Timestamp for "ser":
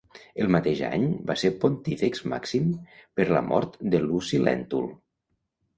1.41-1.51